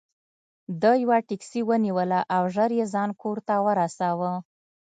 [0.81, 4.31] ده یوه ټکسي ونیوله او ژر یې ځان کور ته ورساوه.